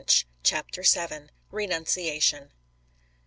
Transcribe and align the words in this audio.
CHAPTER 0.41 0.81
VII. 0.81 1.29
RENUNCIATION. 1.51 2.51